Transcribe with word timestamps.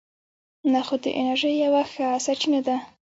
نخود 0.75 0.99
د 1.03 1.07
انرژۍ 1.19 1.53
یوه 1.63 1.81
ښه 1.93 2.07
سرچینه 2.25 2.59
ده. 2.67 2.75